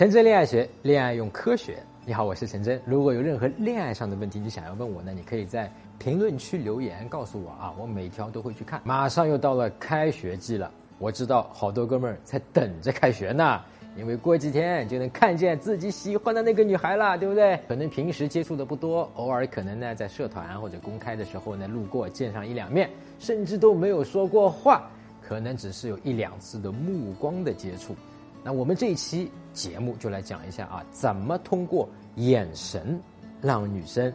[0.00, 1.76] 陈真恋爱学，恋爱用科学。
[2.06, 2.80] 你好，我是陈真。
[2.86, 8.80] 如果有任何恋爱上的问题，你想要问我呢，你可以在评论区留言告诉我啊，我每条都会去看。
[8.82, 13.60] 马上又到了开学季了，我知道好多哥们儿在等着开学呢，
[13.94, 17.60] 因为过几天就能看见自己喜欢的那个女孩了，对不对？
[17.68, 22.88] 可能平时接触的不多，偶尔可能呢在社团或者公开的时候呢路过见上一两面，
[23.18, 24.90] 甚至都没有说过话，
[25.20, 27.94] 可能只是有一两次的目光的接触。
[28.42, 33.00] 那我们这一期节目就来讲一下啊，怎么通过眼神
[33.40, 34.12] 让女生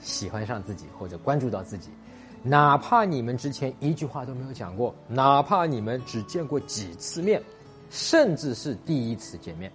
[0.00, 1.90] 喜欢上自己或者关注到自己，
[2.42, 7.42] 哪怕你们之前一句话都没有讲过，哪怕你们只见过几次面，
[7.90, 9.70] 甚至是第一次见面。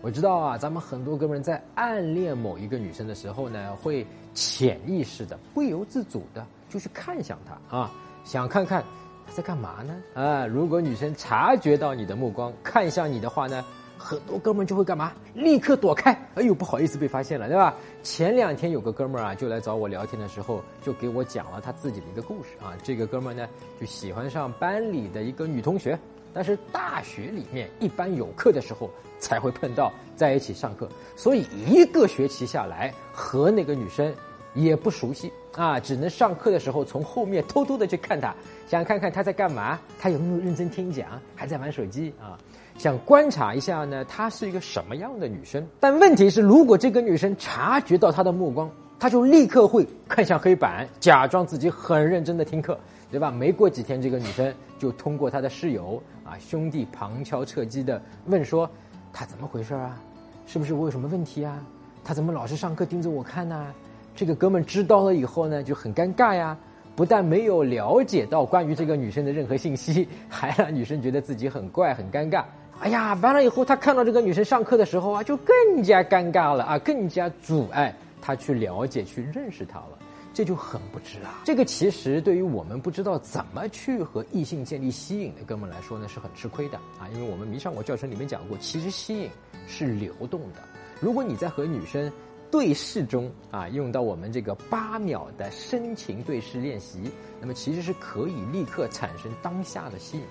[0.00, 7.90] 我知道啊，咱们很多哥们在暗恋某一个女生的时候呢，会潜意识的、不由自主的就去看向她啊，
[8.24, 8.88] 想看看她。
[9.34, 9.94] 在干嘛呢？
[10.14, 13.62] 啊，如果女生察觉到你的目光看向你的话呢，
[13.98, 15.12] 很多哥们就会干嘛？
[15.34, 16.12] 立刻躲开。
[16.36, 17.74] 哎呦，不好意思被发现了，对吧？
[18.02, 22.72] 前两天有个哥们儿啊，就来找我聊天的时候，就给我讲了他自己的一个故事啊。
[22.82, 23.48] 这个哥们儿呢，
[23.80, 25.98] 就喜欢上班里的一个女同学，
[26.32, 34.14] 但是大学里面一般有课的时候才会碰到，在一起上课，所以一个学期下来和那个女生。
[34.54, 38.34] 也不熟悉啊，只能上课的时候从后面偷偷的去看他，
[38.66, 42.38] 想看看他在干嘛，他有没有认真听讲，还在玩手机啊？
[42.76, 45.66] 想观察一下呢，她是一个什么样的女生？
[45.80, 52.78] 但问题是，如果这个女生察觉到他的目光，她就立刻会看向黑板，假装自己很认真的听课，
[53.10, 53.32] 对吧？
[53.32, 58.70] 没过几天，这个女生就通过她的室友啊兄弟旁敲侧击的问说
[59.12, 60.00] ：“她怎么回事啊？
[60.46, 61.60] 是不是我有什么问题啊？
[62.04, 63.74] 她怎么老是上课盯着我看呢？”
[64.18, 66.58] 这个哥们知道了以后呢，就很尴尬呀。
[66.96, 72.42] 不但没有了解到关于这个女生的任何信息， 还让女生觉得自己很怪、很尴尬。
[72.80, 79.96] 哎呀，完了以后，他看到这个女生上课的时候啊，就更加尴尬了啊，更加阻碍他去了解、去认识她了。
[80.34, 81.38] 这就很不值啊。
[81.44, 87.06] 这个其实对于我们不知道怎么去和异性建立吸引的哥们来说呢，是很吃亏的啊。
[87.14, 89.30] 因为我们迷上我教程里面讲过，其实吸引
[89.68, 90.60] 是流动的。
[91.00, 92.10] 如果你在和女生，
[92.50, 97.10] 对视中啊，用到我们这个八秒的深情对视练习，
[97.40, 100.24] 那么其实是可以立刻产生当下的吸引，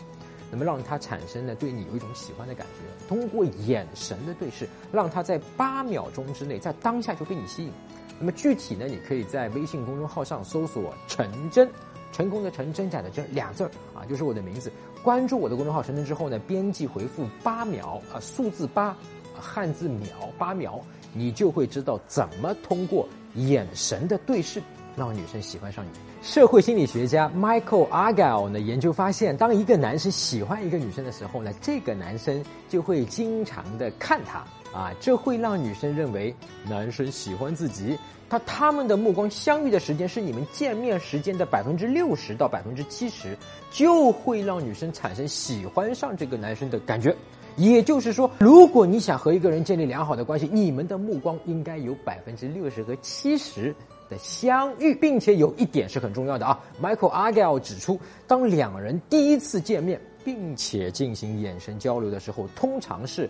[0.51, 3.07] 那么让他产生呢对你有一种喜欢的感觉。
[3.07, 7.71] 通过眼神的对视，让他在八秒钟之内，在当下就被你吸引。
[8.19, 11.69] 那么具体呢，你可以在微信公众号上搜索“陈真”，
[12.11, 14.71] 成功的陈，真假的真，俩字儿啊，就是我的名字。
[15.03, 18.97] 关注我的公众号“陈真”之后呢，编辑回复“八秒”啊，数字八，
[19.41, 20.81] 汉字秒，八秒。
[21.13, 24.61] 你就会知道怎么通过眼神的对视
[24.95, 25.89] 让女生喜欢上你。
[26.21, 34.45] 社会心理学家 Michael Argyle 呢研究发现，当一个男生喜欢一个女生的时候呢，这个男生就会经常的看她
[34.77, 36.35] 啊，这会让女生认为
[36.67, 37.97] 男生喜欢自己。
[38.29, 43.35] 他他们的目光相遇的时间是你们见面时间的百分之六十到百分之七十，
[43.71, 47.15] 就会让女生产生喜欢上这个男生的感觉。
[47.57, 53.75] 也就是说，如果你想和一个人建立良好的关系，你们的目光应该有百分之六十和七十
[54.09, 56.59] 的相遇，并且有一点是很重要的啊。
[56.81, 63.29] Michael Argyle 指出，当两人第一次见面并且进行眼神交流的时候，通常是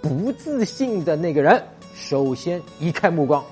[0.00, 1.62] 不自信的那个人
[1.94, 3.44] 首先移开目光。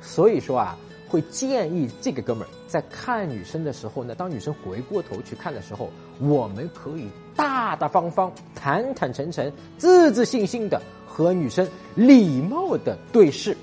[0.00, 0.78] 所以说啊。
[1.12, 7.06] 会建议这个哥们儿在看女生的时候呢，当女生回过头去看的时候，我们可以
[7.36, 13.54] 大大方方、坦坦诚诚、自自信信的和女生礼貌的对视，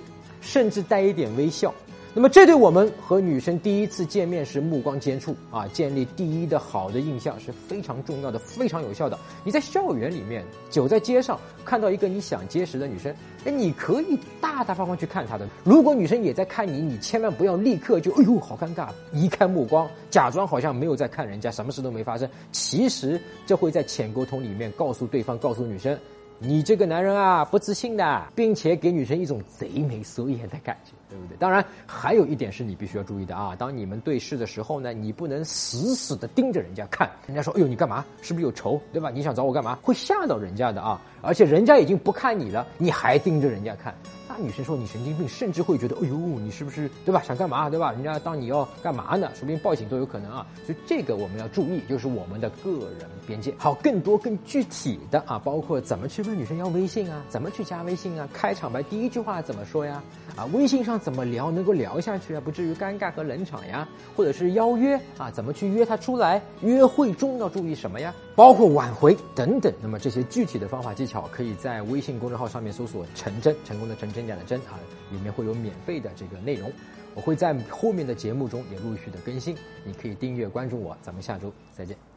[0.42, 1.74] 甚至带一点微笑。
[2.20, 9.18] 那么，这对我们和女生第一次见面时目光接触啊，建立第一的好的印象是非常重要的，非常有效的。
[9.42, 13.16] 你在校园里面，走在街上，看到一个你想结识的女生，
[13.46, 15.48] 哎，你可以大大方方去看她的。
[15.64, 22.30] 如果女生也在看你，你千万不要立刻就哎呦好尴尬，移开目光，假装好像没有在看人家，什么事都没发生。
[22.52, 25.98] 其实这会在浅沟通里面告诉对方，告诉女生。
[26.42, 31.36] 你这个男人啊，不自信的，并且给女生一种贼眉鼠眼的感觉，对不对？
[31.38, 38.06] 当然，还有一点是你必须要注意的啊，当你们对视的时候呢，你不能死死的盯着人家看，人家说，哎呦，你干嘛？
[38.22, 38.82] 是不是有仇？
[38.94, 39.10] 对吧？
[39.10, 39.78] 你想找我干嘛？
[39.82, 41.02] 会吓到人家的啊！
[41.22, 43.94] 而且人家已经不看你了，你还盯着人家看。
[44.40, 47.22] 女生说你神经病，甚至会觉得，哎呦，你是不是对吧？
[47.22, 47.92] 想干嘛对吧？
[47.92, 49.30] 人家当你要干嘛呢？
[49.36, 50.46] 说不定报警都有可能啊。
[50.66, 53.54] 所以这个我们要注意，就是我们的个人边界。
[53.58, 60.02] 好，更多更具体的啊，包括怎么去问女生要微信啊，怎么去加微信啊，开场白第一句话怎么说呀？
[60.36, 63.88] 啊，微信上怎么聊能够聊下去啊，不至于尴尬和冷场呀？
[64.16, 66.42] 或者是邀约啊，怎么去约她出来？
[66.62, 68.14] 约会中要注意什么呀？
[68.40, 69.70] 包括挽回等等。
[69.82, 74.80] 那么这些具体的方法技巧，可以在微信公众号上面搜索“陈真”，成功的陈真假的真啊，
[75.12, 76.72] 里面会有免费的这个内容。
[77.16, 80.96] 我会在后面的节目中也陆续的更新，你可以订阅关注我。
[81.02, 82.09] 咱们下周再见。